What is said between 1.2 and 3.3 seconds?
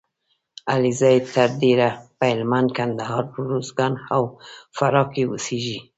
تر ډېره په هلمند، کندهار.